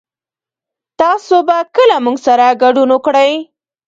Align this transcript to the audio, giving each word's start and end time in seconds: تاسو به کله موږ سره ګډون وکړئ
تاسو 1.01 1.35
به 1.47 1.57
کله 1.75 1.97
موږ 2.05 2.17
سره 2.27 2.45
ګډون 2.61 2.89
وکړئ 2.93 3.33